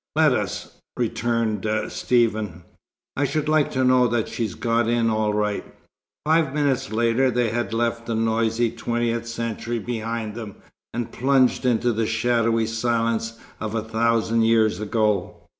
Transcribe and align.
"Let 0.15 0.33
us," 0.33 0.79
returned 0.97 1.67
Stephen. 1.89 2.63
"I 3.15 3.23
should 3.25 3.47
like 3.47 3.69
to 3.73 3.83
know 3.83 4.07
that 4.07 4.27
she's 4.29 4.55
got 4.55 4.87
in 4.87 5.11
all 5.11 5.31
right." 5.31 5.63
Five 6.25 6.55
minutes 6.55 6.91
later 6.91 7.29
they 7.29 7.49
had 7.51 7.71
left 7.71 8.07
the 8.07 8.15
noisy 8.15 8.71
Twentieth 8.71 9.27
Century 9.27 9.77
behind 9.77 10.33
them, 10.33 10.55
and 10.91 11.11
plunged 11.11 11.67
into 11.67 11.93
the 11.93 12.07
shadowy 12.07 12.65
silence 12.65 13.37
of 13.59 13.75
a 13.75 13.83
thousand 13.83 14.41
years 14.41 14.79
ago. 14.79 15.43